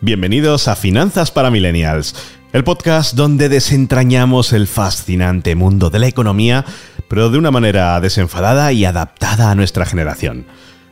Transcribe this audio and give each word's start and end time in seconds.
Bienvenidos 0.00 0.66
a 0.66 0.74
Finanzas 0.74 1.30
para 1.30 1.52
Millennials, 1.52 2.16
el 2.52 2.64
podcast 2.64 3.14
donde 3.14 3.48
desentrañamos 3.48 4.52
el 4.52 4.66
fascinante 4.66 5.54
mundo 5.54 5.88
de 5.88 6.00
la 6.00 6.08
economía, 6.08 6.64
pero 7.06 7.30
de 7.30 7.38
una 7.38 7.52
manera 7.52 8.00
desenfadada 8.00 8.72
y 8.72 8.84
adaptada 8.84 9.52
a 9.52 9.54
nuestra 9.54 9.86
generación. 9.86 10.46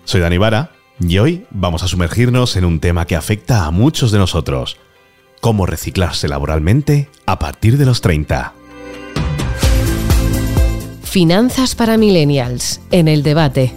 Soy 0.05 0.21
Dani 0.21 0.39
Vara 0.39 0.71
y 1.01 1.19
hoy 1.19 1.47
vamos 1.51 1.83
a 1.83 1.89
sumergirnos 1.89 2.57
en 2.57 2.65
un 2.65 2.79
tema 2.79 3.07
que 3.07 3.17
afecta 3.17 3.67
a 3.67 3.73
muchos 3.73 4.13
de 4.13 4.19
nosotros, 4.19 4.77
cómo 5.41 5.67
reciclarse 5.67 6.29
laboralmente 6.29 7.11
a 7.27 7.41
partir 7.41 7.77
de 7.77 7.87
los 7.87 8.01
30. 8.01 8.53
Finanzas 11.09 11.75
para 11.75 11.97
Millennials, 11.97 12.83
en 12.91 13.09
el 13.09 13.23
debate. 13.23 13.73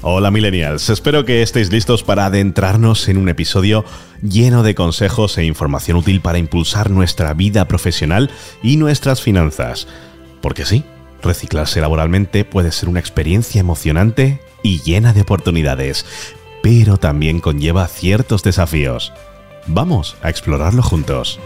Hola 0.00 0.30
millennials, 0.30 0.88
espero 0.88 1.26
que 1.26 1.42
estéis 1.42 1.70
listos 1.70 2.02
para 2.02 2.24
adentrarnos 2.24 3.06
en 3.10 3.18
un 3.18 3.28
episodio 3.28 3.84
lleno 4.22 4.62
de 4.62 4.74
consejos 4.74 5.36
e 5.36 5.44
información 5.44 5.98
útil 5.98 6.22
para 6.22 6.38
impulsar 6.38 6.88
nuestra 6.88 7.34
vida 7.34 7.68
profesional 7.68 8.30
y 8.62 8.78
nuestras 8.78 9.20
finanzas. 9.20 9.86
Porque 10.40 10.64
sí, 10.64 10.84
reciclarse 11.22 11.82
laboralmente 11.82 12.46
puede 12.46 12.72
ser 12.72 12.88
una 12.88 13.00
experiencia 13.00 13.60
emocionante 13.60 14.40
y 14.62 14.80
llena 14.80 15.12
de 15.12 15.20
oportunidades, 15.20 16.06
pero 16.62 16.96
también 16.96 17.40
conlleva 17.40 17.86
ciertos 17.88 18.42
desafíos. 18.42 19.12
Vamos 19.66 20.16
a 20.22 20.30
explorarlo 20.30 20.82
juntos. 20.82 21.38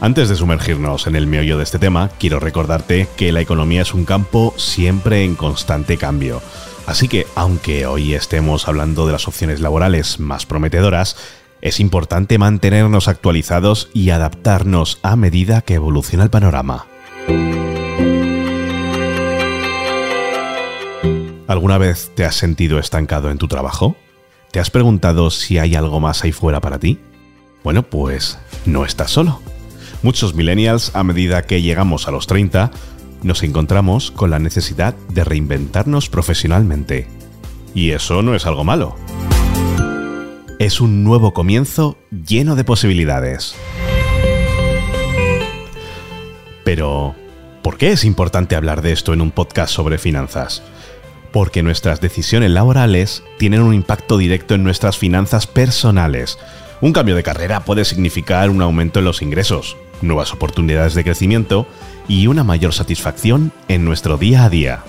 Antes 0.00 0.28
de 0.28 0.36
sumergirnos 0.36 1.08
en 1.08 1.16
el 1.16 1.26
meollo 1.26 1.58
de 1.58 1.64
este 1.64 1.80
tema, 1.80 2.08
quiero 2.20 2.38
recordarte 2.38 3.08
que 3.16 3.32
la 3.32 3.40
economía 3.40 3.82
es 3.82 3.94
un 3.94 4.04
campo 4.04 4.54
siempre 4.56 5.24
en 5.24 5.34
constante 5.34 5.96
cambio. 5.96 6.40
Así 6.86 7.08
que, 7.08 7.26
aunque 7.34 7.84
hoy 7.84 8.14
estemos 8.14 8.68
hablando 8.68 9.06
de 9.06 9.12
las 9.12 9.26
opciones 9.26 9.60
laborales 9.60 10.20
más 10.20 10.46
prometedoras, 10.46 11.16
es 11.62 11.80
importante 11.80 12.38
mantenernos 12.38 13.08
actualizados 13.08 13.90
y 13.92 14.10
adaptarnos 14.10 15.00
a 15.02 15.16
medida 15.16 15.62
que 15.62 15.74
evoluciona 15.74 16.22
el 16.22 16.30
panorama. 16.30 16.86
¿Alguna 21.48 21.78
vez 21.78 22.12
te 22.14 22.24
has 22.24 22.36
sentido 22.36 22.78
estancado 22.78 23.32
en 23.32 23.38
tu 23.38 23.48
trabajo? 23.48 23.96
¿Te 24.52 24.60
has 24.60 24.70
preguntado 24.70 25.30
si 25.30 25.58
hay 25.58 25.74
algo 25.74 25.98
más 25.98 26.22
ahí 26.22 26.30
fuera 26.30 26.60
para 26.60 26.78
ti? 26.78 27.00
Bueno, 27.64 27.82
pues 27.82 28.38
no 28.64 28.84
estás 28.84 29.10
solo. 29.10 29.40
Muchos 30.02 30.34
millennials, 30.34 30.94
a 30.94 31.02
medida 31.02 31.42
que 31.42 31.60
llegamos 31.60 32.06
a 32.06 32.12
los 32.12 32.28
30, 32.28 32.70
nos 33.24 33.42
encontramos 33.42 34.12
con 34.12 34.30
la 34.30 34.38
necesidad 34.38 34.94
de 35.08 35.24
reinventarnos 35.24 36.08
profesionalmente. 36.08 37.08
Y 37.74 37.90
eso 37.90 38.22
no 38.22 38.36
es 38.36 38.46
algo 38.46 38.62
malo. 38.62 38.96
Es 40.60 40.80
un 40.80 41.02
nuevo 41.02 41.34
comienzo 41.34 41.98
lleno 42.10 42.54
de 42.54 42.62
posibilidades. 42.64 43.56
Pero, 46.64 47.16
¿por 47.62 47.76
qué 47.76 47.90
es 47.90 48.04
importante 48.04 48.54
hablar 48.54 48.82
de 48.82 48.92
esto 48.92 49.12
en 49.12 49.20
un 49.20 49.32
podcast 49.32 49.74
sobre 49.74 49.98
finanzas? 49.98 50.62
Porque 51.32 51.62
nuestras 51.62 52.00
decisiones 52.00 52.50
laborales 52.50 53.24
tienen 53.38 53.62
un 53.62 53.74
impacto 53.74 54.16
directo 54.16 54.54
en 54.54 54.62
nuestras 54.62 54.96
finanzas 54.96 55.46
personales. 55.46 56.38
Un 56.80 56.92
cambio 56.92 57.16
de 57.16 57.24
carrera 57.24 57.64
puede 57.64 57.84
significar 57.84 58.50
un 58.50 58.62
aumento 58.62 59.00
en 59.00 59.04
los 59.04 59.20
ingresos, 59.20 59.76
nuevas 60.00 60.32
oportunidades 60.32 60.94
de 60.94 61.02
crecimiento 61.02 61.66
y 62.06 62.28
una 62.28 62.44
mayor 62.44 62.72
satisfacción 62.72 63.50
en 63.66 63.84
nuestro 63.84 64.16
día 64.16 64.44
a 64.44 64.48
día. 64.48 64.84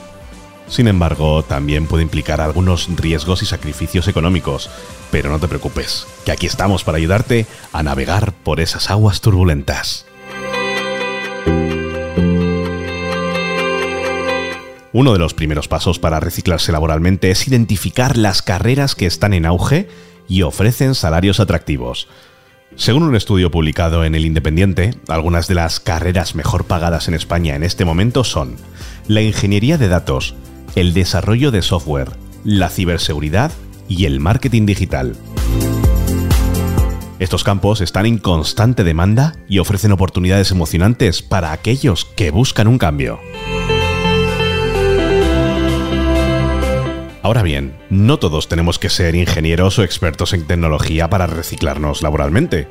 Sin 0.67 0.87
embargo, 0.87 1.41
también 1.41 1.87
puede 1.87 2.03
implicar 2.03 2.41
algunos 2.41 2.87
riesgos 2.95 3.41
y 3.41 3.47
sacrificios 3.47 4.07
económicos, 4.07 4.69
pero 5.09 5.31
no 5.31 5.39
te 5.39 5.47
preocupes, 5.47 6.05
que 6.25 6.31
aquí 6.31 6.45
estamos 6.45 6.83
para 6.83 6.99
ayudarte 6.99 7.47
a 7.73 7.81
navegar 7.81 8.33
por 8.33 8.59
esas 8.59 8.91
aguas 8.91 9.19
turbulentas. 9.21 10.05
Uno 14.91 15.13
de 15.13 15.19
los 15.19 15.33
primeros 15.33 15.67
pasos 15.67 15.97
para 15.97 16.19
reciclarse 16.19 16.71
laboralmente 16.71 17.31
es 17.31 17.47
identificar 17.47 18.15
las 18.15 18.43
carreras 18.43 18.93
que 18.93 19.07
están 19.07 19.33
en 19.33 19.47
auge 19.47 19.87
y 20.29 20.43
ofrecen 20.43 20.95
salarios 20.95 21.41
atractivos. 21.41 22.07
Según 22.75 23.03
un 23.03 23.15
estudio 23.15 23.51
publicado 23.51 24.05
en 24.05 24.15
El 24.15 24.25
Independiente, 24.25 24.93
algunas 25.09 25.47
de 25.47 25.55
las 25.55 25.79
carreras 25.79 26.35
mejor 26.35 26.65
pagadas 26.65 27.07
en 27.07 27.15
España 27.15 27.55
en 27.55 27.63
este 27.63 27.83
momento 27.83 28.23
son 28.23 28.55
la 29.07 29.21
ingeniería 29.21 29.77
de 29.77 29.89
datos, 29.89 30.35
el 30.75 30.93
desarrollo 30.93 31.51
de 31.51 31.63
software, 31.63 32.11
la 32.45 32.69
ciberseguridad 32.69 33.51
y 33.89 34.05
el 34.05 34.19
marketing 34.19 34.65
digital. 34.65 35.17
Estos 37.17 37.43
campos 37.43 37.81
están 37.81 38.05
en 38.05 38.17
constante 38.17 38.85
demanda 38.85 39.35
y 39.49 39.59
ofrecen 39.59 39.91
oportunidades 39.91 40.51
emocionantes 40.51 41.21
para 41.21 41.51
aquellos 41.51 42.05
que 42.05 42.31
buscan 42.31 42.67
un 42.67 42.77
cambio. 42.77 43.19
Ahora 47.29 47.43
bien, 47.43 47.77
no 47.91 48.17
todos 48.17 48.47
tenemos 48.47 48.79
que 48.79 48.89
ser 48.89 49.13
ingenieros 49.13 49.77
o 49.77 49.83
expertos 49.83 50.33
en 50.33 50.47
tecnología 50.47 51.11
para 51.11 51.27
reciclarnos 51.27 52.01
laboralmente. 52.01 52.67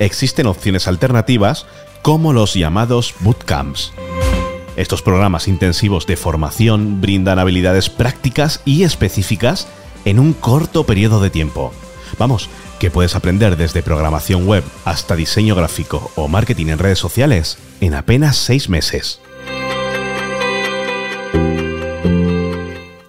Existen 0.00 0.48
opciones 0.48 0.88
alternativas 0.88 1.64
como 2.02 2.32
los 2.32 2.54
llamados 2.54 3.14
bootcamps. 3.20 3.92
Estos 4.74 5.02
programas 5.02 5.46
intensivos 5.46 6.08
de 6.08 6.16
formación 6.16 7.00
brindan 7.00 7.38
habilidades 7.38 7.88
prácticas 7.88 8.62
y 8.64 8.82
específicas 8.82 9.68
en 10.04 10.18
un 10.18 10.32
corto 10.32 10.82
periodo 10.82 11.20
de 11.20 11.30
tiempo. 11.30 11.72
Vamos, 12.18 12.50
que 12.80 12.90
puedes 12.90 13.14
aprender 13.14 13.56
desde 13.56 13.80
programación 13.80 14.44
web 14.44 14.64
hasta 14.84 15.14
diseño 15.14 15.54
gráfico 15.54 16.10
o 16.16 16.26
marketing 16.26 16.66
en 16.66 16.78
redes 16.80 16.98
sociales 16.98 17.58
en 17.80 17.94
apenas 17.94 18.36
seis 18.38 18.68
meses. 18.68 19.20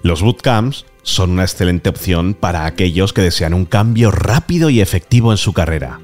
Los 0.03 0.21
bootcamps 0.21 0.85
son 1.03 1.31
una 1.31 1.43
excelente 1.43 1.89
opción 1.89 2.33
para 2.33 2.65
aquellos 2.65 3.13
que 3.13 3.21
desean 3.21 3.53
un 3.53 3.65
cambio 3.65 4.11
rápido 4.11 4.69
y 4.69 4.81
efectivo 4.81 5.31
en 5.31 5.37
su 5.37 5.53
carrera. 5.53 5.99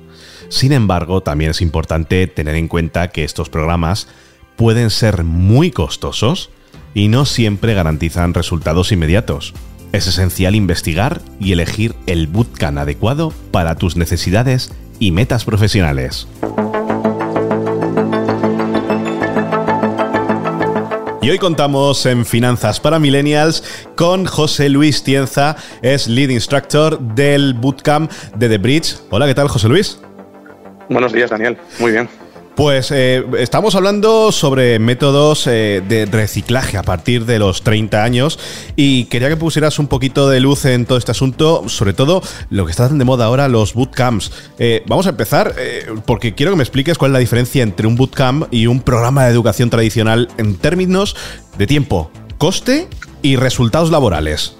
Sin 0.49 0.71
embargo, 0.71 1.21
también 1.21 1.51
es 1.51 1.61
importante 1.61 2.25
tener 2.27 2.55
en 2.55 2.67
cuenta 2.67 3.09
que 3.09 3.23
estos 3.23 3.49
programas 3.49 4.07
pueden 4.55 4.89
ser 4.89 5.23
muy 5.23 5.71
costosos 5.71 6.49
y 6.93 7.09
no 7.09 7.25
siempre 7.25 7.73
garantizan 7.73 8.33
resultados 8.33 8.91
inmediatos. 8.91 9.53
Es 9.91 10.07
esencial 10.07 10.55
investigar 10.55 11.21
y 11.39 11.51
elegir 11.51 11.95
el 12.07 12.27
bootcamp 12.27 12.79
adecuado 12.79 13.33
para 13.51 13.75
tus 13.75 13.95
necesidades 13.95 14.71
y 14.99 15.11
metas 15.11 15.45
profesionales. 15.45 16.27
Y 21.27 21.29
hoy 21.29 21.39
contamos 21.39 22.05
en 22.05 22.25
Finanzas 22.25 22.79
para 22.79 22.99
Millennials 22.99 23.61
con 23.97 24.25
José 24.25 24.69
Luis 24.69 25.03
Tienza, 25.03 25.57
es 25.81 26.07
Lead 26.07 26.29
Instructor 26.29 26.97
del 26.99 27.53
Bootcamp 27.53 28.09
de 28.37 28.47
The 28.47 28.57
Bridge. 28.57 28.95
Hola, 29.09 29.27
¿qué 29.27 29.35
tal, 29.35 29.49
José 29.49 29.67
Luis? 29.67 29.99
Buenos 30.87 31.11
días, 31.11 31.29
Daniel. 31.29 31.57
Muy 31.79 31.91
bien. 31.91 32.07
Pues 32.57 32.91
eh, 32.91 33.23
estamos 33.37 33.75
hablando 33.75 34.31
sobre 34.31 34.79
métodos 34.79 35.45
eh, 35.45 35.83
de 35.87 36.07
reciclaje 36.07 36.77
a 36.77 36.81
partir 36.81 37.25
de 37.25 37.37
los 37.37 37.61
30 37.61 38.03
años 38.03 38.39
y 38.75 39.05
quería 39.05 39.29
que 39.29 39.37
pusieras 39.37 39.77
un 39.77 39.85
poquito 39.85 40.27
de 40.27 40.39
luz 40.39 40.65
en 40.65 40.87
todo 40.87 40.97
este 40.97 41.11
asunto, 41.11 41.69
sobre 41.69 41.93
todo 41.93 42.23
lo 42.49 42.65
que 42.65 42.71
está 42.71 42.87
tan 42.87 42.97
de 42.97 43.05
moda 43.05 43.25
ahora, 43.25 43.47
los 43.47 43.75
bootcamps. 43.75 44.31
Eh, 44.57 44.81
vamos 44.87 45.05
a 45.05 45.11
empezar 45.11 45.53
porque 46.07 46.33
quiero 46.33 46.51
que 46.51 46.55
me 46.55 46.63
expliques 46.63 46.97
cuál 46.97 47.11
es 47.11 47.13
la 47.13 47.19
diferencia 47.19 47.61
entre 47.61 47.85
un 47.85 47.95
bootcamp 47.95 48.47
y 48.49 48.65
un 48.65 48.81
programa 48.81 49.25
de 49.25 49.33
educación 49.33 49.69
tradicional 49.69 50.27
en 50.39 50.55
términos 50.55 51.15
de 51.59 51.67
tiempo, 51.67 52.09
coste 52.39 52.87
y 53.21 53.35
resultados 53.35 53.91
laborales. 53.91 54.57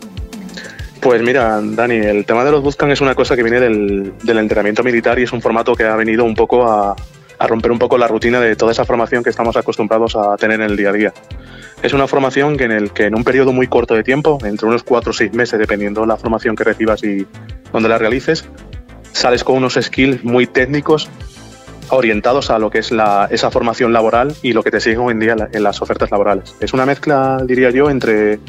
Pues 1.02 1.24
mira, 1.24 1.60
Dani, 1.64 1.96
el 1.96 2.26
tema 2.28 2.44
de 2.44 2.52
los 2.52 2.62
bootcamps 2.62 2.94
es 2.94 3.02
una 3.02 3.16
cosa 3.16 3.36
que 3.36 3.42
viene 3.42 3.60
del, 3.60 4.14
del 4.22 4.38
entrenamiento 4.38 4.84
militar 4.84 5.18
y 5.18 5.24
es 5.24 5.32
un 5.32 5.42
formato 5.42 5.74
que 5.74 5.84
ha 5.84 5.96
venido 5.96 6.26
un 6.26 6.36
poco 6.36 6.64
a, 6.70 6.96
a 7.40 7.48
romper 7.48 7.72
un 7.72 7.80
poco 7.80 7.98
la 7.98 8.08
rutina 8.08 8.40
de 8.40 8.56
toda 8.56 8.72
esa 8.72 8.86
formación 8.86 9.24
que 9.24 9.30
estamos 9.30 9.56
acostumbrados 9.56 10.16
a 10.16 10.36
tener 10.38 10.62
en 10.62 10.70
el 10.70 10.78
día 10.78 10.90
a 10.90 10.94
día. 10.94 11.14
Es 11.84 11.94
una 11.94 12.08
formación 12.08 12.58
que 12.58 12.64
en 12.64 12.72
el 12.72 12.92
que 12.92 13.06
en 13.06 13.16
un 13.16 13.24
periodo 13.24 13.54
muy 13.54 13.68
corto 13.68 13.94
de 13.94 14.04
tiempo, 14.04 14.40
entre 14.44 14.68
unos 14.68 14.84
cuatro 14.84 15.12
o 15.12 15.14
seis 15.14 15.34
meses, 15.34 15.60
dependiendo 15.60 16.06
la 16.06 16.18
formación 16.18 16.56
que 16.56 16.64
recibas 16.64 17.04
y 17.04 17.28
donde 17.72 17.90
la 17.90 17.98
realices, 17.98 18.46
sales 19.12 19.44
con 19.44 19.58
unos 19.58 19.78
skills 19.80 20.24
muy 20.24 20.48
técnicos 20.48 21.10
orientados 21.90 22.50
a 22.50 22.60
lo 22.60 22.70
que 22.70 22.80
es 22.80 22.92
la, 22.92 23.28
esa 23.32 23.52
formación 23.52 23.94
laboral 23.94 24.36
y 24.42 24.54
lo 24.54 24.64
que 24.64 24.72
te 24.72 24.80
sigue 24.80 24.98
hoy 24.98 25.14
en 25.14 25.20
día 25.20 25.36
en 25.52 25.64
las 25.64 25.82
ofertas 25.82 26.12
laborales. 26.12 26.56
Es 26.60 26.74
una 26.74 26.86
mezcla, 26.86 27.42
diría 27.46 27.70
yo, 27.70 27.90
entre 27.90 28.40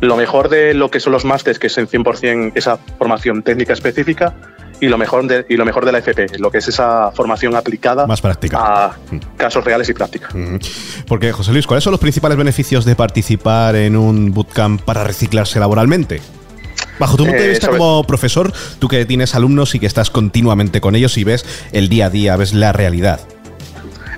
lo 0.00 0.16
mejor 0.16 0.48
de 0.48 0.74
lo 0.74 0.90
que 0.90 1.00
son 1.00 1.12
los 1.12 1.24
másteres, 1.24 1.58
que 1.58 1.68
es 1.68 1.78
en 1.78 1.86
100% 1.86 2.52
esa 2.54 2.76
formación 2.76 3.42
técnica 3.42 3.72
específica, 3.72 4.34
y 4.82 4.88
lo 4.88 4.98
mejor 4.98 5.26
de, 5.26 5.46
y 5.48 5.56
lo 5.56 5.64
mejor 5.64 5.86
de 5.86 5.92
la 5.92 5.98
FP, 5.98 6.38
lo 6.38 6.50
que 6.50 6.58
es 6.58 6.66
esa 6.68 7.10
formación 7.12 7.54
aplicada 7.54 8.06
Más 8.06 8.20
práctica. 8.20 8.58
a 8.58 8.96
casos 9.36 9.64
reales 9.64 9.88
y 9.88 9.94
práctica. 9.94 10.28
Ujú. 10.34 10.58
Porque, 11.06 11.30
José 11.32 11.52
Luis, 11.52 11.66
¿cuáles 11.66 11.84
son 11.84 11.92
los 11.92 12.00
principales 12.00 12.36
beneficios 12.36 12.84
de 12.84 12.96
participar 12.96 13.76
en 13.76 13.96
un 13.96 14.32
bootcamp 14.34 14.82
para 14.82 15.04
reciclarse 15.04 15.60
laboralmente? 15.60 16.20
Bajo 16.98 17.16
tu 17.16 17.24
punto 17.24 17.38
de 17.40 17.46
Eh, 17.46 17.50
vista 17.50 17.66
sobre- 17.66 17.78
como 17.78 18.04
profesor, 18.04 18.52
tú 18.78 18.88
que 18.88 19.04
tienes 19.06 19.34
alumnos 19.34 19.74
y 19.74 19.78
que 19.80 19.86
estás 19.86 20.10
continuamente 20.10 20.80
con 20.80 20.94
ellos 20.96 21.16
y 21.16 21.24
ves 21.24 21.44
el 21.72 21.88
día 21.88 22.06
a 22.06 22.10
día, 22.10 22.36
ves 22.36 22.52
la 22.52 22.72
realidad. 22.72 23.20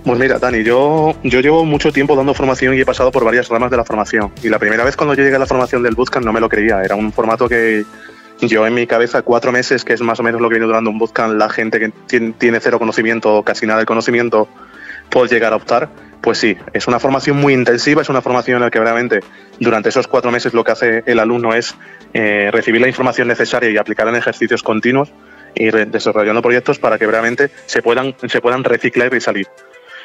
Pues 0.05 0.19
mira, 0.19 0.39
Dani, 0.39 0.63
yo, 0.65 1.15
yo 1.23 1.41
llevo 1.41 1.65
mucho 1.65 1.91
tiempo 1.93 2.15
dando 2.15 2.35
formación 2.35 2.75
y 2.75 2.81
he 2.81 2.85
pasado 2.85 3.11
por 3.11 3.25
varias 3.25 3.49
ramas 3.49 3.71
de 3.71 3.77
la 3.79 3.85
formación. 3.85 4.33
Y 4.43 4.49
la 4.51 4.59
primera 4.59 4.85
vez 4.85 4.97
cuando 4.97 5.15
yo 5.15 5.23
llegué 5.23 5.37
a 5.37 5.39
la 5.39 5.47
formación 5.47 5.83
del 5.83 5.95
bootcamp 5.95 6.27
no 6.27 6.33
me 6.33 6.41
lo 6.41 6.49
creía. 6.49 6.83
Era 6.83 6.95
un 6.95 7.11
formato 7.13 7.49
que 7.49 7.85
yo 8.49 8.67
en 8.67 8.75
mi 8.75 8.87
cabeza, 8.87 9.23
cuatro 9.23 9.53
meses, 9.53 9.85
que 9.85 9.93
es 9.93 10.01
más 10.01 10.21
o 10.21 10.23
menos 10.23 10.41
lo 10.41 10.49
que 10.49 10.55
viene 10.55 10.67
durando 10.67 10.91
un 10.91 10.99
bootcamp, 10.99 11.35
la 11.35 11.49
gente 11.49 11.79
que 11.79 11.93
tien- 12.09 12.35
tiene 12.37 12.61
cero 12.61 12.79
conocimiento 12.79 13.35
o 13.35 13.43
casi 13.43 13.67
nada 13.67 13.81
de 13.81 13.87
conocimiento 13.87 14.49
puede 15.11 15.29
llegar 15.29 15.53
a 15.53 15.57
optar. 15.57 15.89
Pues 16.21 16.39
sí, 16.39 16.57
es 16.73 16.87
una 16.87 16.99
formación 16.99 17.37
muy 17.37 17.53
intensiva, 17.53 18.01
es 18.01 18.09
una 18.09 18.23
formación 18.23 18.57
en 18.57 18.63
la 18.63 18.71
que 18.71 18.81
realmente 18.81 19.21
durante 19.61 19.91
esos 19.91 20.07
cuatro 20.09 20.31
meses 20.31 20.55
lo 20.55 20.65
que 20.65 20.73
hace 20.73 21.03
el 21.05 21.19
alumno 21.19 21.53
es 21.55 21.75
eh, 22.15 22.49
recibir 22.51 22.81
la 22.81 22.89
información 22.89 23.29
necesaria 23.29 23.71
y 23.71 23.77
aplicarla 23.77 24.13
en 24.13 24.19
ejercicios 24.19 24.63
continuos 24.63 25.13
y 25.55 25.71
desarrollando 25.71 26.41
proyectos 26.41 26.79
para 26.79 26.99
que 26.99 27.07
realmente 27.07 27.51
se 27.67 27.83
puedan, 27.83 28.15
se 28.27 28.41
puedan 28.41 28.65
reciclar 28.65 29.15
y 29.15 29.21
salir. 29.21 29.47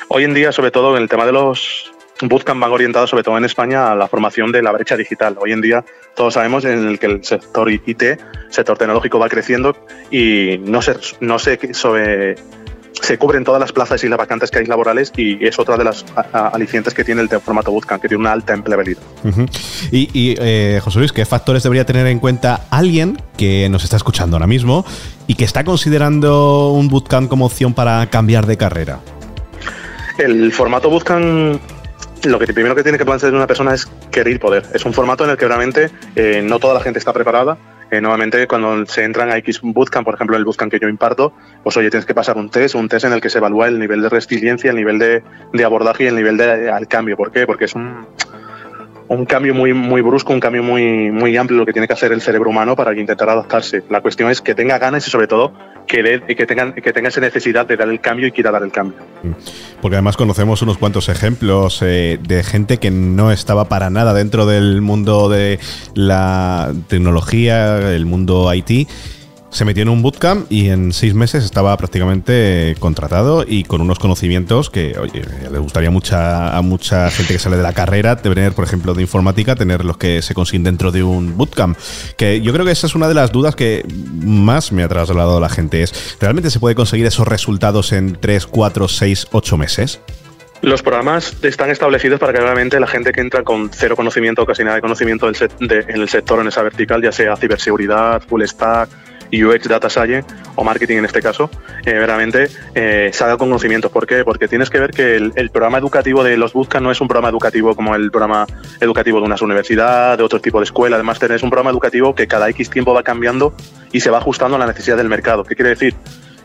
Hoy 0.10 0.26
en 0.26 0.34
día, 0.34 0.52
sobre 0.52 0.72
todo 0.72 0.98
en 0.98 1.04
el 1.04 1.10
tema 1.10 1.26
de 1.26 1.32
los 1.32 1.92
bootcamp, 2.28 2.60
van 2.60 2.72
orientados 2.72 3.10
sobre 3.10 3.24
todo 3.24 3.38
en 3.38 3.46
España 3.46 3.92
a 3.92 3.96
la 3.96 4.08
formación 4.08 4.52
de 4.52 4.62
la 4.62 4.72
brecha 4.72 4.98
digital. 4.98 5.38
Hoy 5.40 5.54
en 5.54 5.62
día 5.62 5.86
todos 6.16 6.34
sabemos 6.34 6.66
en 6.66 6.88
el 6.88 7.00
que 7.00 7.08
el 7.08 7.24
sector 7.24 7.72
IT, 7.72 8.04
sector 8.50 8.78
tecnológico 8.78 9.20
va 9.20 9.30
creciendo 9.30 9.76
y 10.12 10.60
no 10.64 10.82
se, 10.82 10.96
no 11.22 11.40
se, 11.40 11.74
sobre, 11.74 12.36
se 13.02 13.18
cubren 13.18 13.44
todas 13.44 13.62
las 13.62 13.72
plazas 13.72 14.04
y 14.04 14.10
las 14.10 14.18
vacantes 14.18 14.52
que 14.52 14.60
hay 14.60 14.66
laborales 14.66 15.14
y 15.16 15.46
es 15.46 15.58
otra 15.60 15.78
de 15.78 15.86
las 15.86 16.06
alicientes 16.34 16.94
que 16.94 17.04
tiene 17.04 17.22
el 17.22 17.30
formato 17.30 17.72
bootcamp, 17.72 18.02
que 18.02 18.10
tiene 18.10 18.22
una 18.22 18.34
alta 18.34 18.54
empleabilidad. 18.54 19.02
Y, 19.92 20.10
y, 20.14 20.36
eh, 20.40 20.82
José 20.84 21.00
Luis, 21.00 21.14
¿qué 21.14 21.26
factores 21.26 21.64
debería 21.64 21.86
tener 21.86 22.06
en 22.08 22.20
cuenta 22.20 22.66
alguien 22.70 23.18
que 23.38 23.70
nos 23.70 23.84
está 23.84 23.96
escuchando 23.96 24.36
ahora 24.36 24.48
mismo 24.48 24.86
y 25.28 25.36
que 25.36 25.46
está 25.46 25.64
considerando 25.64 26.72
un 26.72 26.90
bootcamp 26.90 27.30
como 27.30 27.46
opción 27.46 27.74
para 27.74 28.10
cambiar 28.10 28.46
de 28.46 28.58
carrera? 28.58 29.00
El 30.18 30.52
formato 30.52 30.90
Bootcamp, 30.90 31.62
lo 32.26 32.40
que 32.40 32.54
primero 32.54 32.76
que 32.76 32.84
tiene 32.84 32.98
que 32.98 33.06
plantear 33.06 33.34
una 33.34 33.48
persona 33.48 33.74
es 33.74 33.86
querer 34.12 34.40
poder. 34.40 34.64
Es 34.74 34.86
un 34.86 34.94
formato 34.94 35.24
en 35.24 35.32
el 35.32 35.38
que 35.38 35.48
realmente 35.48 35.90
eh, 36.16 36.42
no 36.44 36.60
toda 36.60 36.74
la 36.74 36.82
gente 36.82 37.00
está 37.00 37.14
preparada. 37.14 37.58
Eh, 37.92 38.02
nuevamente, 38.02 38.46
cuando 38.48 38.86
se 38.86 39.04
entran 39.04 39.32
a 39.32 39.38
X 39.38 39.62
Bootcamp, 39.64 40.06
por 40.06 40.14
ejemplo, 40.14 40.38
el 40.38 40.46
Bootcamp 40.46 40.72
que 40.72 40.80
yo 40.80 40.88
imparto, 40.88 41.34
pues 41.64 41.76
oye, 41.78 41.90
tienes 41.90 42.06
que 42.06 42.14
pasar 42.14 42.38
un 42.38 42.50
test, 42.50 42.76
un 42.76 42.88
test 42.88 43.06
en 43.06 43.14
el 43.14 43.22
que 43.22 43.30
se 43.30 43.40
evalúa 43.40 43.68
el 43.68 43.80
nivel 43.80 44.02
de 44.02 44.10
resiliencia, 44.10 44.70
el 44.70 44.76
nivel 44.76 45.00
de, 45.00 45.24
de 45.54 45.66
abordaje 45.66 46.04
y 46.04 46.08
el 46.08 46.16
nivel 46.16 46.38
de, 46.38 46.70
al 46.70 46.88
cambio. 46.88 47.18
¿Por 47.18 47.32
qué? 47.32 47.48
Porque 47.48 47.66
es 47.66 47.74
un, 47.74 48.06
un 49.08 49.26
cambio 49.26 49.56
muy, 49.56 49.74
muy 49.74 50.02
brusco, 50.02 50.34
un 50.34 50.40
cambio 50.40 50.62
muy, 50.62 51.10
muy 51.12 51.36
amplio 51.36 51.60
lo 51.60 51.66
que 51.66 51.74
tiene 51.74 51.88
que 51.88 51.94
hacer 51.94 52.12
el 52.12 52.22
cerebro 52.22 52.52
humano 52.52 52.76
para 52.76 52.94
intentar 52.96 53.28
adaptarse. 53.30 53.84
La 53.90 54.02
cuestión 54.02 54.30
es 54.30 54.40
que 54.40 54.54
tenga 54.54 54.78
ganas 54.78 55.08
y 55.08 55.10
sobre 55.10 55.26
todo 55.26 55.52
que, 55.90 56.04
dé- 56.04 56.36
que, 56.36 56.46
tengan, 56.46 56.74
que 56.74 56.94
tenga 56.94 57.10
esa 57.10 57.20
necesidad 57.20 57.66
de 57.66 57.76
dar 57.76 57.90
el 57.90 58.00
cambio 58.00 58.28
y 58.28 58.32
quiera 58.32 58.52
dar 58.52 58.62
el 58.64 58.72
cambio. 58.72 59.00
Porque 59.82 59.96
además 59.96 60.16
conocemos 60.18 60.62
unos 60.62 60.78
cuantos 60.78 61.10
ejemplos 61.10 61.82
eh, 61.82 62.20
de 62.22 62.44
gente 62.44 62.78
que 62.78 62.92
no 62.92 63.32
estaba 63.32 63.66
para 63.66 63.90
nada 63.90 64.14
dentro 64.14 64.46
del 64.46 64.82
mundo 64.82 65.30
de 65.30 65.60
la 65.96 66.72
tecnología, 66.88 67.94
el 67.96 68.06
mundo 68.06 68.54
IT. 68.54 68.88
Se 69.52 69.66
metió 69.66 69.82
en 69.82 69.90
un 69.90 70.02
bootcamp 70.04 70.50
y 70.52 70.70
en 70.70 70.94
seis 70.94 71.16
meses 71.16 71.44
estaba 71.44 71.76
prácticamente 71.76 72.76
contratado 72.80 73.44
y 73.48 73.64
con 73.64 73.82
unos 73.82 73.98
conocimientos 73.98 74.70
que, 74.70 74.96
oye, 75.00 75.24
le 75.52 75.58
gustaría 75.58 75.90
mucha, 75.90 76.56
a 76.56 76.62
mucha 76.62 77.10
gente 77.10 77.34
que 77.34 77.40
sale 77.40 77.58
de 77.58 77.64
la 77.64 77.74
carrera 77.74 78.16
tener, 78.18 78.54
por 78.54 78.64
ejemplo, 78.64 78.94
de 78.94 79.02
informática, 79.02 79.56
tener 79.56 79.84
los 79.84 79.98
que 79.98 80.22
se 80.22 80.36
consiguen 80.36 80.64
dentro 80.64 80.92
de 80.92 81.02
un 81.04 81.36
bootcamp. 81.36 81.78
Que 82.16 82.42
yo 82.42 82.54
creo 82.54 82.64
que 82.64 82.72
esa 82.72 82.86
es 82.86 82.94
una 82.94 83.08
de 83.08 83.16
las 83.16 83.32
dudas 83.32 83.56
que 83.56 83.84
más 84.24 84.72
me 84.72 84.84
ha 84.84 84.88
trasladado 84.88 85.40
la 85.40 85.50
gente. 85.50 85.82
Es, 85.82 86.18
¿realmente 86.22 86.52
se 86.52 86.60
puede 86.60 86.76
conseguir 86.76 87.08
esos 87.08 87.28
resultados 87.28 87.92
en 87.92 88.18
3, 88.22 88.46
4, 88.46 88.88
6, 88.88 89.28
8 89.32 89.58
meses? 89.58 90.00
Los 90.62 90.84
programas 90.84 91.34
están 91.42 91.70
establecidos 91.72 92.20
para 92.20 92.34
que 92.34 92.40
realmente 92.40 92.80
la 92.80 92.88
gente 92.88 93.12
que 93.14 93.22
entra 93.22 93.44
con 93.44 93.72
cero 93.74 93.96
conocimiento 93.96 94.44
o 94.44 94.46
casi 94.46 94.64
nada 94.64 94.76
de 94.76 94.82
conocimiento 94.82 95.26
del 95.26 95.36
sec- 95.36 95.58
de- 95.60 95.86
en 95.92 96.02
el 96.02 96.10
sector, 96.10 96.40
en 96.40 96.48
esa 96.50 96.62
vertical, 96.62 97.02
ya 97.02 97.14
sea 97.14 97.36
ciberseguridad, 97.38 98.22
full 98.28 98.44
stack, 98.44 98.90
UX, 99.32 99.68
data 99.68 99.90
science 99.90 100.26
o 100.56 100.64
marketing 100.64 100.98
en 100.98 101.06
este 101.06 101.22
caso, 101.22 101.50
eh, 101.86 101.94
realmente 101.94 102.48
eh, 102.76 103.10
salga 103.14 103.38
con 103.38 103.50
conocimientos. 103.50 103.92
¿Por 103.92 104.06
qué? 104.08 104.24
Porque 104.24 104.48
tienes 104.48 104.70
que 104.70 104.80
ver 104.80 104.92
que 104.92 105.16
el, 105.16 105.32
el 105.36 105.50
programa 105.50 105.78
educativo 105.78 106.24
de 106.24 106.38
los 106.38 106.54
Bootcamp 106.54 106.84
no 106.84 106.92
es 106.92 107.02
un 107.02 107.08
programa 107.08 107.30
educativo 107.30 107.76
como 107.76 107.96
el 107.96 108.12
programa 108.12 108.46
educativo 108.80 109.20
de 109.20 109.26
una 109.26 109.36
universidad, 109.42 110.18
de 110.18 110.24
otro 110.24 110.40
tipo 110.40 110.60
de 110.60 110.66
escuela, 110.66 110.98
de 110.98 111.04
máster, 111.04 111.32
es 111.32 111.44
un 111.44 111.50
programa 111.50 111.72
educativo 111.72 112.14
que 112.16 112.28
cada 112.28 112.50
X 112.50 112.70
tiempo 112.70 112.94
va 112.94 113.04
cambiando 113.04 113.54
y 113.92 114.02
se 114.02 114.10
va 114.10 114.18
ajustando 114.18 114.56
a 114.56 114.60
la 114.60 114.68
necesidad 114.68 114.98
del 114.98 115.10
mercado. 115.10 115.44
¿Qué 115.44 115.56
quiere 115.56 115.70
decir? 115.70 115.96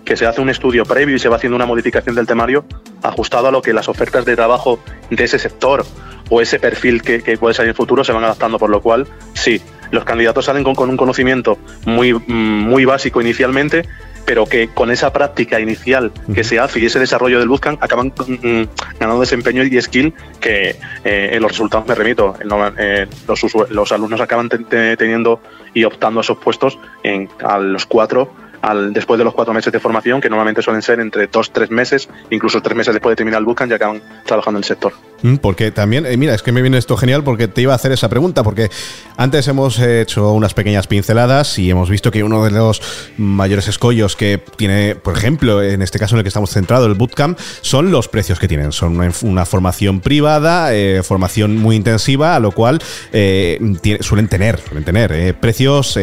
que 0.04 0.16
se 0.16 0.26
hace 0.26 0.40
un 0.40 0.50
estudio 0.50 0.84
previo 0.84 1.16
y 1.16 1.18
se 1.18 1.28
va 1.28 1.36
haciendo 1.36 1.56
una 1.56 1.66
modificación 1.66 2.14
del 2.14 2.26
temario 2.26 2.64
ajustado 3.02 3.48
a 3.48 3.50
lo 3.50 3.62
que 3.62 3.72
las 3.72 3.88
ofertas 3.88 4.24
de 4.24 4.36
trabajo 4.36 4.78
de 5.10 5.24
ese 5.24 5.38
sector 5.38 5.84
o 6.30 6.40
ese 6.40 6.58
perfil 6.58 7.02
que, 7.02 7.22
que 7.22 7.36
puede 7.38 7.54
salir 7.54 7.68
en 7.68 7.70
el 7.70 7.76
futuro 7.76 8.04
se 8.04 8.12
van 8.12 8.24
adaptando, 8.24 8.58
por 8.58 8.70
lo 8.70 8.80
cual 8.80 9.06
sí, 9.34 9.60
los 9.94 10.04
candidatos 10.04 10.44
salen 10.44 10.62
con, 10.64 10.74
con 10.74 10.90
un 10.90 10.96
conocimiento 10.96 11.58
muy, 11.86 12.12
mm, 12.12 12.22
muy 12.68 12.84
básico 12.84 13.20
inicialmente, 13.20 13.88
pero 14.26 14.46
que 14.46 14.68
con 14.68 14.90
esa 14.90 15.12
práctica 15.12 15.60
inicial 15.60 16.10
que 16.34 16.44
se 16.44 16.58
hace 16.58 16.80
y 16.80 16.86
ese 16.86 16.98
desarrollo 16.98 17.38
del 17.38 17.48
bootcamp 17.48 17.82
acaban 17.82 18.08
mm, 18.08 18.62
ganando 18.98 19.20
desempeño 19.20 19.62
y 19.62 19.80
skill 19.82 20.14
que 20.40 20.76
eh, 21.04 21.30
en 21.32 21.42
los 21.42 21.50
resultados 21.52 21.86
me 21.86 21.94
remito. 21.94 22.34
Eh, 22.78 23.06
los, 23.28 23.70
los 23.70 23.92
alumnos 23.92 24.20
acaban 24.22 24.48
te- 24.48 24.58
te- 24.58 24.96
teniendo 24.96 25.40
y 25.74 25.84
optando 25.84 26.20
a 26.20 26.22
esos 26.22 26.38
puestos 26.38 26.78
en, 27.02 27.28
a 27.44 27.58
los 27.58 27.84
cuatro 27.84 28.32
al, 28.62 28.94
después 28.94 29.18
de 29.18 29.24
los 29.24 29.34
cuatro 29.34 29.52
meses 29.52 29.70
de 29.70 29.78
formación, 29.78 30.22
que 30.22 30.30
normalmente 30.30 30.62
suelen 30.62 30.80
ser 30.80 31.00
entre 31.00 31.26
dos, 31.26 31.52
tres 31.52 31.70
meses, 31.70 32.08
incluso 32.30 32.62
tres 32.62 32.74
meses 32.74 32.94
después 32.94 33.12
de 33.12 33.16
terminar 33.16 33.40
el 33.40 33.44
bootcamp, 33.44 33.68
ya 33.68 33.76
acaban 33.76 34.00
trabajando 34.24 34.56
en 34.56 34.62
el 34.62 34.64
sector. 34.64 34.94
Mm, 35.24 35.36
Porque 35.36 35.70
también, 35.70 36.04
eh, 36.04 36.18
mira, 36.18 36.34
es 36.34 36.42
que 36.42 36.52
me 36.52 36.60
viene 36.60 36.76
esto 36.76 36.98
genial 36.98 37.24
porque 37.24 37.48
te 37.48 37.62
iba 37.62 37.72
a 37.72 37.76
hacer 37.76 37.92
esa 37.92 38.10
pregunta, 38.10 38.42
porque 38.42 38.70
antes 39.16 39.48
hemos 39.48 39.78
hecho 39.78 40.32
unas 40.32 40.52
pequeñas 40.52 40.86
pinceladas 40.86 41.58
y 41.58 41.70
hemos 41.70 41.88
visto 41.88 42.10
que 42.10 42.22
uno 42.22 42.44
de 42.44 42.50
los 42.50 42.82
mayores 43.16 43.66
escollos 43.66 44.16
que 44.16 44.38
tiene, 44.56 44.96
por 44.96 45.16
ejemplo, 45.16 45.62
en 45.62 45.80
este 45.80 45.98
caso 45.98 46.14
en 46.14 46.18
el 46.18 46.24
que 46.24 46.28
estamos 46.28 46.50
centrados, 46.50 46.86
el 46.88 46.94
bootcamp, 46.94 47.38
son 47.62 47.90
los 47.90 48.08
precios 48.08 48.38
que 48.38 48.48
tienen. 48.48 48.70
Son 48.72 49.00
una, 49.22 49.46
formación 49.46 50.00
privada, 50.00 50.74
eh, 50.74 51.02
formación 51.02 51.56
muy 51.56 51.76
intensiva, 51.76 52.36
a 52.36 52.40
lo 52.40 52.50
cual 52.50 52.82
eh, 53.14 53.58
suelen 54.00 54.28
tener, 54.28 54.60
suelen 54.60 54.84
tener 54.84 55.34
precios 55.36 55.96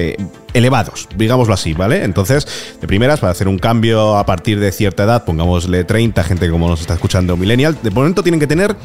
elevados, 0.53 1.07
digámoslo 1.15 1.53
así, 1.53 1.73
¿vale? 1.73 2.03
Entonces, 2.03 2.47
de 2.79 2.87
primeras, 2.87 3.19
para 3.19 3.31
hacer 3.31 3.47
un 3.47 3.57
cambio 3.57 4.17
a 4.17 4.25
partir 4.25 4.59
de 4.59 4.71
cierta 4.71 5.03
edad, 5.03 5.23
pongámosle 5.25 5.83
30, 5.83 6.23
gente 6.23 6.49
como 6.49 6.67
nos 6.67 6.81
está 6.81 6.93
escuchando, 6.95 7.37
millennial, 7.37 7.77
de 7.81 7.89
momento 7.89 8.23
tienen 8.23 8.39
que 8.39 8.47
tener 8.47 8.75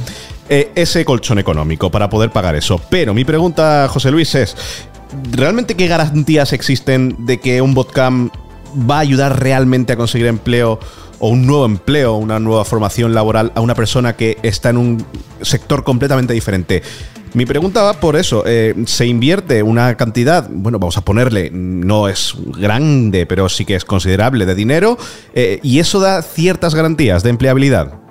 eh, 0.48 0.70
ese 0.74 1.04
colchón 1.04 1.38
económico 1.38 1.90
para 1.90 2.08
poder 2.08 2.30
pagar 2.30 2.54
eso. 2.54 2.80
Pero 2.90 3.14
mi 3.14 3.24
pregunta, 3.24 3.88
José 3.88 4.10
Luis, 4.10 4.34
es, 4.34 4.56
¿realmente 5.32 5.74
qué 5.74 5.86
garantías 5.86 6.52
existen 6.52 7.16
de 7.20 7.38
que 7.38 7.60
un 7.62 7.74
botcamp 7.74 8.32
va 8.88 8.96
a 8.96 9.00
ayudar 9.00 9.40
realmente 9.40 9.92
a 9.92 9.96
conseguir 9.96 10.26
empleo 10.26 10.78
o 11.18 11.28
un 11.28 11.46
nuevo 11.46 11.64
empleo, 11.64 12.14
una 12.14 12.38
nueva 12.38 12.64
formación 12.64 13.14
laboral 13.14 13.52
a 13.54 13.60
una 13.60 13.74
persona 13.74 14.14
que 14.16 14.38
está 14.42 14.70
en 14.70 14.76
un 14.76 15.06
sector 15.40 15.82
completamente 15.82 16.34
diferente? 16.34 16.82
Mi 17.34 17.44
pregunta 17.44 17.82
va 17.82 18.00
por 18.00 18.16
eso. 18.16 18.44
eh, 18.46 18.74
se 18.86 19.06
invierte 19.06 19.62
una 19.62 19.94
cantidad, 19.96 20.48
bueno, 20.50 20.78
vamos 20.78 20.96
a 20.96 21.02
ponerle, 21.02 21.50
no 21.52 22.08
es 22.08 22.34
grande, 22.58 23.26
pero 23.26 23.48
sí 23.48 23.66
que 23.66 23.74
es 23.74 23.84
considerable 23.84 24.46
de 24.46 24.54
dinero, 24.54 24.96
eh, 25.34 25.60
y 25.62 25.78
eso 25.78 26.00
da 26.00 26.22
ciertas 26.22 26.74
garantías 26.74 27.22
de 27.22 27.30
empleabilidad. 27.30 28.05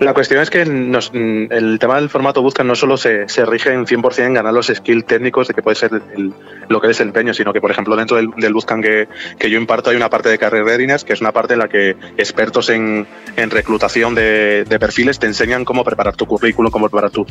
La 0.00 0.14
cuestión 0.14 0.40
es 0.40 0.50
que 0.50 0.64
nos- 0.64 1.10
el 1.12 1.78
tema 1.78 1.96
del 1.96 2.08
formato 2.08 2.42
Bootcamp 2.42 2.68
no 2.68 2.74
solo 2.74 2.96
se, 2.96 3.26
rige 3.46 3.72
en 3.72 3.86
100% 3.86 4.26
en 4.26 4.34
ganar 4.34 4.52
los 4.52 4.66
skills 4.68 5.06
técnicos 5.06 5.48
de 5.48 5.54
que 5.54 5.62
puede 5.62 5.74
ser 5.76 5.90
el- 6.16 6.32
lo 6.68 6.80
que 6.80 6.90
es 6.90 7.00
el 7.00 7.08
empeño, 7.08 7.34
sino 7.34 7.52
que, 7.52 7.60
por 7.60 7.70
ejemplo, 7.70 7.96
dentro 7.96 8.16
del, 8.16 8.30
del 8.36 8.52
Bootcamp 8.52 8.82
que, 8.82 9.08
que 9.38 9.50
yo 9.50 9.58
imparto 9.58 9.90
hay 9.90 9.96
una 9.96 10.10
parte 10.10 10.28
de 10.28 10.38
Career 10.38 10.64
Readiness, 10.64 11.04
que 11.04 11.12
es 11.12 11.20
una 11.20 11.32
parte 11.32 11.54
en 11.54 11.58
la 11.60 11.68
que 11.68 11.96
expertos 12.16 12.68
en, 12.70 13.06
en 13.36 13.50
reclutación 13.50 14.14
de, 14.14 14.64
perfiles 14.78 15.18
te 15.18 15.26
enseñan 15.26 15.64
cómo 15.64 15.82
preparar 15.84 16.14
tu 16.14 16.26
currículum, 16.26 16.70
cómo 16.70 16.88
preparar 16.88 17.10
tu, 17.10 17.26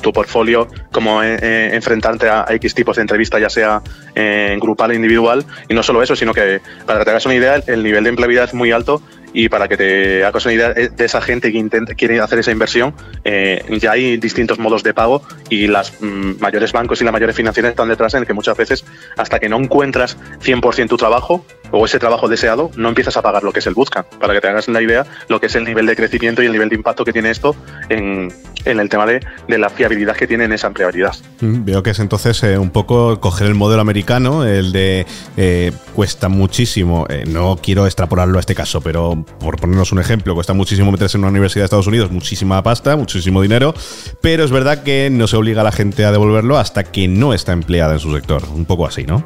tu 0.00 0.12
portfolio, 0.12 0.68
cómo 0.92 1.22
eh, 1.22 1.36
eh, 1.42 1.70
enfrentarte 1.72 2.28
a, 2.28 2.46
X 2.48 2.74
tipos 2.74 2.96
de 2.96 3.02
entrevista, 3.02 3.38
ya 3.38 3.50
sea 3.50 3.82
eh, 4.14 4.50
en 4.52 4.60
grupal 4.60 4.90
o 4.90 4.94
individual. 4.94 5.44
Y 5.68 5.74
no 5.74 5.82
solo 5.82 6.02
eso, 6.02 6.14
sino 6.14 6.32
que, 6.32 6.60
para 6.86 7.00
que 7.00 7.04
te 7.04 7.10
hagas 7.10 7.26
una 7.26 7.34
idea, 7.34 7.56
el 7.66 7.82
nivel 7.82 8.04
de 8.04 8.10
empleabilidad 8.10 8.44
es 8.44 8.54
muy 8.54 8.70
alto 8.72 9.02
Y 9.32 9.48
para 9.48 9.68
que 9.68 9.76
te 9.76 10.24
hagas 10.24 10.44
una 10.44 10.54
idea 10.54 10.72
de 10.72 11.04
esa 11.04 11.20
gente 11.20 11.52
que 11.52 11.58
intenta, 11.58 11.94
quiere 11.94 12.20
hacer 12.20 12.38
esa 12.38 12.50
inversión, 12.50 12.94
eh, 13.24 13.64
ya 13.80 13.92
hay 13.92 14.16
distintos 14.16 14.58
modos 14.58 14.82
de 14.82 14.94
pago 14.94 15.22
y 15.48 15.66
las 15.66 16.00
mm, 16.00 16.40
mayores 16.40 16.72
bancos 16.72 17.00
y 17.00 17.04
las 17.04 17.12
mayores 17.12 17.36
financieras 17.36 17.70
están 17.70 17.88
detrás 17.88 18.14
en 18.14 18.24
que 18.24 18.32
muchas 18.32 18.56
veces 18.56 18.84
hasta 19.16 19.38
que 19.38 19.48
no 19.48 19.56
encuentras 19.58 20.16
100% 20.40 20.88
tu 20.88 20.96
trabajo 20.96 21.44
o 21.72 21.84
ese 21.84 21.98
trabajo 21.98 22.28
deseado, 22.28 22.70
no 22.76 22.88
empiezas 22.88 23.16
a 23.16 23.22
pagar 23.22 23.42
lo 23.42 23.52
que 23.52 23.58
es 23.58 23.66
el 23.66 23.74
Bootcamp. 23.74 24.06
Para 24.20 24.34
que 24.34 24.40
te 24.40 24.48
hagas 24.48 24.68
una 24.68 24.80
idea 24.80 25.04
lo 25.28 25.40
que 25.40 25.46
es 25.46 25.54
el 25.56 25.64
nivel 25.64 25.86
de 25.86 25.96
crecimiento 25.96 26.42
y 26.42 26.46
el 26.46 26.52
nivel 26.52 26.68
de 26.68 26.76
impacto 26.76 27.04
que 27.04 27.12
tiene 27.12 27.30
esto 27.30 27.56
en, 27.88 28.32
el 28.64 28.88
tema 28.88 29.06
de, 29.06 29.20
la 29.48 29.70
fiabilidad 29.70 30.14
que 30.14 30.26
tiene 30.26 30.44
en 30.44 30.52
esa 30.52 30.68
empleabilidad. 30.68 31.14
Mm, 31.40 31.64
veo 31.64 31.82
que 31.82 31.90
es 31.90 31.98
entonces 31.98 32.42
eh, 32.44 32.58
un 32.58 32.70
poco 32.70 33.18
coger 33.20 33.48
el 33.48 33.54
modelo 33.54 33.80
americano, 33.80 34.44
el 34.44 34.72
de 34.72 35.06
eh, 35.36 35.72
cuesta 35.94 36.28
muchísimo, 36.28 37.06
eh, 37.08 37.24
no 37.26 37.58
quiero 37.62 37.86
extrapolarlo 37.86 38.36
a 38.38 38.40
este 38.40 38.54
caso, 38.54 38.80
pero 38.80 39.24
por 39.40 39.56
ponernos 39.56 39.92
un 39.92 39.98
ejemplo, 39.98 40.34
cuesta 40.34 40.52
muchísimo 40.52 40.92
meterse 40.92 41.16
en 41.16 41.22
una 41.22 41.30
universidad 41.30 41.62
de 41.62 41.66
Estados 41.66 41.86
Unidos, 41.86 42.10
muchísima 42.10 42.62
pasta, 42.62 42.96
muchísimo 42.96 43.42
dinero, 43.42 43.74
pero 44.20 44.44
es 44.44 44.50
verdad 44.50 44.82
que 44.82 45.08
no 45.10 45.26
se 45.26 45.36
obliga 45.36 45.62
a 45.62 45.64
la 45.64 45.72
gente 45.72 46.04
a 46.04 46.12
devolverlo 46.12 46.58
hasta 46.58 46.84
que 46.84 47.08
no 47.08 47.34
está 47.34 47.52
empleada 47.52 47.94
en 47.94 48.00
su 48.00 48.12
sector, 48.12 48.42
un 48.54 48.64
poco 48.64 48.86
así, 48.86 49.04
¿no? 49.04 49.24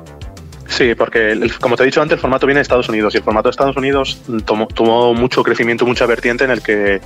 Sí, 0.69 0.95
porque 0.95 1.51
como 1.61 1.77
te 1.77 1.83
he 1.83 1.87
dicho 1.87 2.03
antes, 2.03 2.17
el 2.17 2.21
formato 2.21 2.47
viene 2.47 2.59
de 2.59 2.63
Estados 2.63 2.89
Unidos 2.89 3.15
y 3.15 3.19
el 3.19 3.23
formato 3.23 3.49
de 3.49 3.51
Estados 3.51 3.77
Unidos 3.77 4.21
tomó, 4.45 4.67
tuvo 4.67 5.15
mucho 5.15 5.43
crecimiento, 5.43 5.87
mucha 5.87 6.07
vertiente 6.07 6.45
en 6.45 6.51
el 6.51 6.63
que 6.63 7.01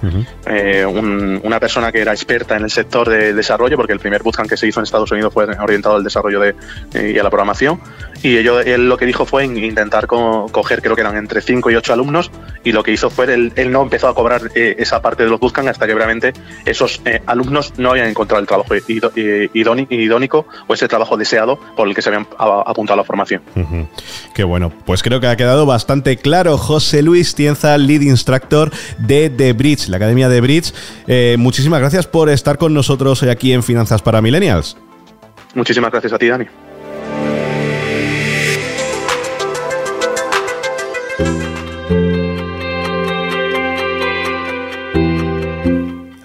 eh, 0.46 0.86
una 0.86 1.60
persona 1.60 1.92
que 1.92 2.00
era 2.00 2.12
experta 2.12 2.56
en 2.56 2.64
el 2.64 2.70
sector 2.70 3.08
de 3.08 3.34
desarrollo, 3.34 3.76
porque 3.76 3.92
el 3.92 4.00
primer 4.00 4.22
bootcamp 4.22 4.48
que 4.48 4.56
se 4.56 4.66
hizo 4.66 4.80
en 4.80 4.84
Estados 4.84 5.10
Unidos 5.10 5.32
fue 5.32 5.44
orientado 5.44 5.96
al 5.96 6.04
desarrollo 6.04 6.40
de, 6.40 6.54
eh, 6.94 7.12
y 7.14 7.18
a 7.18 7.22
la 7.22 7.30
programación, 7.30 7.80
y 8.22 8.36
ello, 8.36 8.60
él 8.60 8.88
lo 8.88 8.96
que 8.96 9.06
dijo 9.06 9.24
fue 9.24 9.44
intentar 9.44 10.06
coger, 10.06 10.82
creo 10.82 10.94
que 10.94 11.00
eran 11.02 11.16
entre 11.16 11.40
5 11.40 11.70
y 11.70 11.76
8 11.76 11.92
alumnos, 11.92 12.30
y 12.64 12.72
lo 12.72 12.82
que 12.82 12.92
hizo 12.92 13.10
fue, 13.10 13.32
él, 13.32 13.52
él 13.56 13.70
no 13.72 13.82
empezó 13.82 14.08
a 14.08 14.14
cobrar 14.14 14.42
eh, 14.54 14.76
esa 14.78 15.00
parte 15.00 15.24
de 15.24 15.30
los 15.30 15.40
bootcamp 15.40 15.68
hasta 15.68 15.86
que 15.86 15.94
realmente 15.94 16.32
esos 16.64 17.02
alumnos 17.26 17.74
no 17.78 17.90
habían 17.90 18.08
encontrado 18.08 18.40
el 18.40 18.46
trabajo 18.46 18.74
idónico 19.54 20.46
o 20.66 20.74
ese 20.74 20.88
trabajo 20.88 21.16
deseado 21.16 21.58
por 21.76 21.88
el 21.88 21.94
que 21.94 22.02
se 22.02 22.08
habían 22.08 22.26
apuntado 22.38 22.94
a 22.94 22.96
la 23.02 23.04
formación. 23.04 23.42
Qué 24.34 24.44
bueno. 24.44 24.72
Pues 24.86 25.02
creo 25.02 25.20
que 25.20 25.26
ha 25.26 25.36
quedado 25.36 25.66
bastante 25.66 26.16
claro. 26.16 26.58
José 26.58 27.02
Luis 27.02 27.34
Tienza, 27.34 27.76
lead 27.78 28.02
instructor 28.02 28.70
de 28.98 29.30
The 29.30 29.52
Bridge, 29.52 29.88
la 29.88 29.96
Academia 29.96 30.28
de 30.28 30.40
Bridge. 30.40 30.72
Eh, 31.06 31.36
muchísimas 31.38 31.80
gracias 31.80 32.06
por 32.06 32.28
estar 32.28 32.58
con 32.58 32.74
nosotros 32.74 33.22
hoy 33.22 33.28
aquí 33.28 33.52
en 33.52 33.62
Finanzas 33.62 34.02
para 34.02 34.20
Millennials. 34.20 34.76
Muchísimas 35.54 35.90
gracias 35.90 36.12
a 36.12 36.18
ti, 36.18 36.28
Dani. 36.28 36.46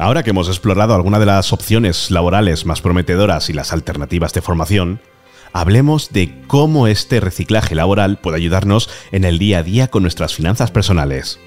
Ahora 0.05 0.22
que 0.22 0.29
hemos 0.29 0.48
explorado 0.50 0.94
algunas 0.94 1.20
de 1.20 1.25
las 1.25 1.51
opciones 1.51 2.12
laborales 2.12 2.67
más 2.67 2.79
prometedoras 2.79 3.50
y 3.50 3.53
las 3.53 3.74
alternativas 3.74 4.34
de 4.34 4.41
formación, 4.44 5.00
hablemos 5.55 6.12
de 6.12 6.43
cómo 6.47 6.85
este 6.85 7.21
reciclaje 7.21 7.75
laboral 7.75 8.17
puede 8.17 8.35
ayudarnos 8.35 8.89
en 9.13 9.24
el 9.24 9.39
día 9.39 9.59
a 9.59 9.63
día 9.63 9.88
con 9.88 10.01
nuestras 10.01 10.35
finanzas 10.35 10.69
personales. 10.69 11.39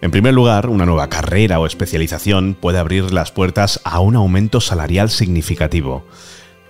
En 0.00 0.10
primer 0.10 0.32
lugar, 0.32 0.70
una 0.70 0.86
nueva 0.86 1.10
carrera 1.10 1.60
o 1.60 1.66
especialización 1.66 2.56
puede 2.58 2.78
abrir 2.78 3.12
las 3.12 3.30
puertas 3.30 3.82
a 3.84 4.00
un 4.00 4.16
aumento 4.16 4.62
salarial 4.62 5.10
significativo. 5.10 6.06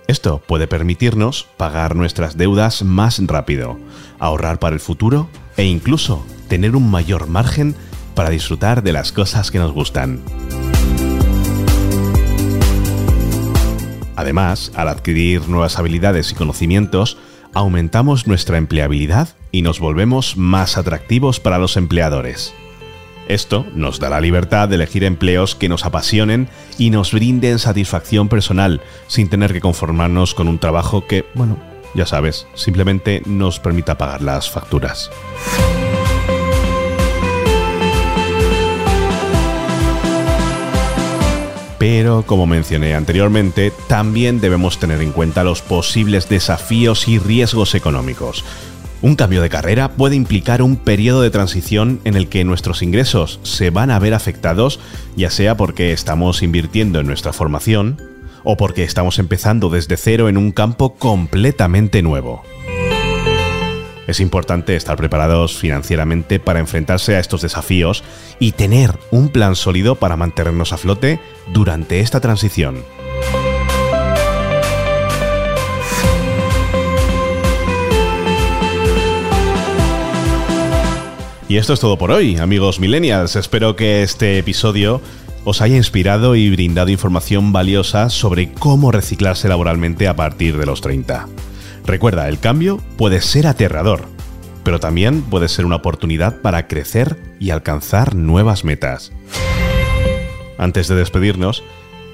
Esto 0.07 0.43
puede 0.45 0.67
permitirnos 0.67 1.47
pagar 1.55 1.95
nuestras 1.95 2.35
deudas 2.35 2.83
más 2.83 3.25
rápido, 3.25 3.79
ahorrar 4.19 4.59
para 4.59 4.73
el 4.73 4.81
futuro 4.81 5.29
e 5.55 5.63
incluso 5.63 6.25
tener 6.49 6.75
un 6.75 6.91
mayor 6.91 7.27
margen 7.27 7.75
para 8.13 8.29
disfrutar 8.29 8.83
de 8.83 8.91
las 8.91 9.13
cosas 9.13 9.51
que 9.51 9.59
nos 9.59 9.71
gustan. 9.71 10.19
Además, 14.19 14.73
al 14.75 14.89
adquirir 14.89 15.47
nuevas 15.47 15.79
habilidades 15.79 16.33
y 16.33 16.35
conocimientos, 16.35 17.17
aumentamos 17.53 18.27
nuestra 18.27 18.57
empleabilidad 18.57 19.29
y 19.49 19.61
nos 19.61 19.79
volvemos 19.79 20.35
más 20.35 20.77
atractivos 20.77 21.39
para 21.39 21.57
los 21.57 21.77
empleadores. 21.77 22.53
Esto 23.29 23.65
nos 23.73 23.97
da 24.01 24.09
la 24.09 24.19
libertad 24.19 24.67
de 24.67 24.75
elegir 24.75 25.05
empleos 25.05 25.55
que 25.55 25.69
nos 25.69 25.85
apasionen 25.85 26.49
y 26.77 26.89
nos 26.89 27.13
brinden 27.13 27.59
satisfacción 27.59 28.27
personal, 28.27 28.81
sin 29.07 29.29
tener 29.29 29.53
que 29.53 29.61
conformarnos 29.61 30.33
con 30.33 30.49
un 30.49 30.59
trabajo 30.59 31.07
que, 31.07 31.23
bueno, 31.33 31.57
ya 31.95 32.05
sabes, 32.05 32.45
simplemente 32.55 33.23
nos 33.25 33.61
permita 33.61 33.97
pagar 33.97 34.21
las 34.21 34.49
facturas. 34.49 35.09
Pero, 41.79 42.23
como 42.23 42.45
mencioné 42.45 42.93
anteriormente, 42.93 43.71
también 43.87 44.41
debemos 44.41 44.79
tener 44.79 45.01
en 45.01 45.13
cuenta 45.13 45.45
los 45.45 45.61
posibles 45.61 46.27
desafíos 46.29 47.07
y 47.07 47.17
riesgos 47.17 47.73
económicos. 47.73 48.43
Un 49.01 49.15
cambio 49.15 49.41
de 49.41 49.49
carrera 49.49 49.93
puede 49.93 50.17
implicar 50.17 50.61
un 50.61 50.75
periodo 50.75 51.21
de 51.21 51.29
transición 51.29 52.01
en 52.03 52.15
el 52.15 52.27
que 52.27 52.43
nuestros 52.43 52.81
ingresos 52.81 53.39
se 53.43 53.69
van 53.69 53.91
a 53.91 53.99
ver 53.99 54.13
afectados, 54.13 54.81
ya 55.15 55.31
sea 55.31 55.55
porque 55.55 55.93
estamos 55.93 56.43
invirtiendo 56.43 56.99
en 56.99 57.07
nuestra 57.07 57.31
formación 57.31 58.01
o 58.43 58.57
porque 58.57 58.83
estamos 58.83 59.17
empezando 59.17 59.69
desde 59.69 59.95
cero 59.95 60.27
en 60.27 60.35
un 60.35 60.51
campo 60.51 60.95
completamente 60.95 62.01
nuevo. 62.01 62.43
Es 64.09 64.19
importante 64.19 64.75
estar 64.75 64.97
preparados 64.97 65.55
financieramente 65.55 66.39
para 66.39 66.59
enfrentarse 66.59 67.15
a 67.15 67.19
estos 67.19 67.43
desafíos 67.43 68.03
y 68.39 68.53
tener 68.53 68.97
un 69.11 69.29
plan 69.29 69.55
sólido 69.55 69.97
para 69.97 70.17
mantenernos 70.17 70.73
a 70.73 70.77
flote 70.77 71.19
durante 71.53 71.99
esta 71.99 72.19
transición. 72.19 72.83
Y 81.47 81.57
esto 81.57 81.73
es 81.73 81.79
todo 81.79 81.99
por 81.99 82.09
hoy, 82.09 82.37
amigos 82.37 82.79
millennials. 82.79 83.35
Espero 83.35 83.75
que 83.75 84.01
este 84.01 84.39
episodio 84.39 85.01
os 85.45 85.61
haya 85.61 85.77
inspirado 85.77 86.35
y 86.35 86.49
brindado 86.49 86.89
información 86.89 87.53
valiosa 87.53 88.09
sobre 88.09 88.53
cómo 88.53 88.91
reciclarse 88.91 89.47
laboralmente 89.47 90.07
a 90.07 90.15
partir 90.15 90.57
de 90.57 90.65
los 90.65 90.81
30. 90.81 91.27
Recuerda, 91.85 92.29
el 92.29 92.39
cambio 92.39 92.77
puede 92.97 93.21
ser 93.21 93.47
aterrador, 93.47 94.05
pero 94.63 94.79
también 94.79 95.21
puede 95.21 95.47
ser 95.47 95.65
una 95.65 95.77
oportunidad 95.77 96.41
para 96.41 96.67
crecer 96.67 97.17
y 97.39 97.49
alcanzar 97.49 98.15
nuevas 98.15 98.63
metas. 98.63 99.11
Antes 100.57 100.87
de 100.87 100.95
despedirnos, 100.95 101.63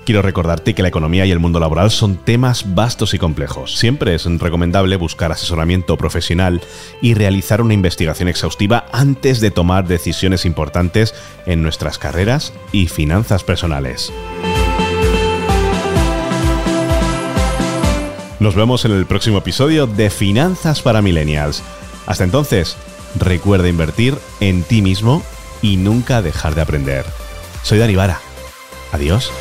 quiero 0.06 0.22
recordarte 0.22 0.74
que 0.76 0.84
la 0.84 0.88
economía 0.88 1.26
y 1.26 1.32
el 1.32 1.40
mundo 1.40 1.60
laboral 1.60 1.92
son 1.92 2.16
temas 2.16 2.76
vastos 2.76 3.14
y 3.14 3.20
complejos. 3.20 3.78
Siempre 3.78 4.16
es 4.16 4.26
recomendable 4.26 4.96
buscar 4.96 5.32
asesoramiento 5.32 5.98
profesional 5.98 6.62
y 7.02 7.16
realizar 7.16 7.62
una 7.62 7.74
investigación 7.74 8.30
exhaustiva 8.30 8.86
antes 8.94 9.42
de 9.42 9.52
tomar 9.52 9.88
decisiones 9.88 10.46
importantes 10.46 11.14
en 11.46 11.64
nuestras 11.64 11.98
carreras 11.98 12.54
y 12.72 12.88
finanzas 12.88 13.44
personales. 13.44 14.14
Nos 18.40 18.56
vemos 18.56 18.84
en 18.84 18.92
el 18.92 19.06
próximo 19.06 19.38
episodio 19.38 19.88
de 19.88 20.10
Finanzas 20.10 20.82
para 20.82 21.02
Millennials. 21.02 21.64
Hasta 22.06 22.26
entonces, 22.26 22.76
recuerda 23.18 23.70
invertir 23.70 24.18
en 24.42 24.64
ti 24.64 24.82
mismo 24.82 25.24
y 25.62 25.78
nunca 25.78 26.22
dejar 26.22 26.54
de 26.54 26.62
aprender. 26.62 27.06
Soy 27.64 27.80
Dani 27.80 27.96
Vara. 27.96 28.20
Adiós. 28.92 29.32